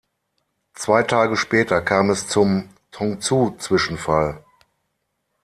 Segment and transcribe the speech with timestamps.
[0.73, 4.43] Zwei Tage später kam es zum Tongzhou-Zwischenfall.